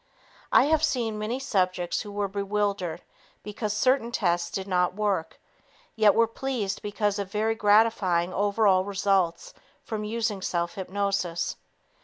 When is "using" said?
10.03-10.41